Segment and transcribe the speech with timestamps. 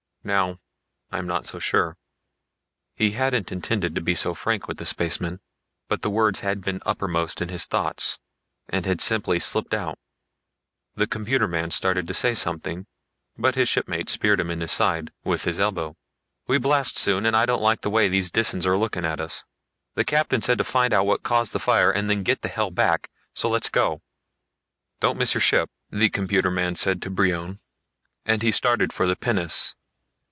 [0.23, 0.59] Now...
[1.11, 1.97] I'm not so sure."
[2.95, 5.39] He hadn't intended to be so frank with the spacemen,
[5.87, 8.19] but the words had been uppermost in his thoughts
[8.69, 9.97] and had simply slipped out.
[10.93, 12.85] The computer man started to say something,
[13.35, 15.97] but his shipmate speared him in the side with his elbow.
[16.45, 19.43] "We blast soon and I don't like the way these Disans are looking at us.
[19.95, 23.09] The captain said to find out what caused the fire, then get the hell back.
[23.33, 24.03] So let's go."
[24.99, 27.57] "Don't miss your ship," the computer man said to Brion,
[28.23, 29.73] and he started for the pinnace.